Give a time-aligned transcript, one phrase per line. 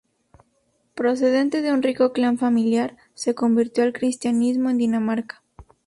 [0.95, 5.43] Procedente de un rico clan familiar, se convirtió al cristianismo en Dinamarca.